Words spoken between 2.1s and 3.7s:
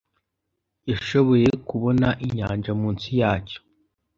inyanja munsi yacyo